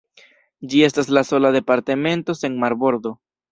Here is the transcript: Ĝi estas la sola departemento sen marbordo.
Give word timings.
Ĝi 0.71 0.81
estas 0.87 1.11
la 1.17 1.23
sola 1.33 1.53
departemento 1.57 2.37
sen 2.43 2.59
marbordo. 2.67 3.17